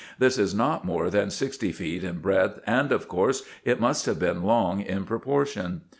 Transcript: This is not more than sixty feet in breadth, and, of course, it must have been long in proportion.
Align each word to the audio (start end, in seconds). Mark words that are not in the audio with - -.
This 0.17 0.39
is 0.39 0.55
not 0.55 0.83
more 0.83 1.11
than 1.11 1.29
sixty 1.29 1.71
feet 1.71 2.03
in 2.03 2.21
breadth, 2.21 2.57
and, 2.65 2.91
of 2.91 3.07
course, 3.07 3.43
it 3.63 3.79
must 3.79 4.07
have 4.07 4.17
been 4.17 4.41
long 4.41 4.81
in 4.81 5.03
proportion. 5.05 5.81